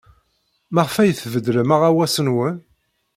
Maɣef 0.73 0.95
ay 0.97 1.11
tbeddlem 1.13 1.69
aɣawas-nwen? 1.75 2.55